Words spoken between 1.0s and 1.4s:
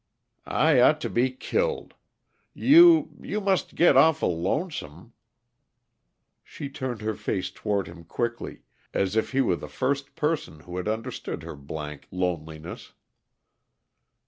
to be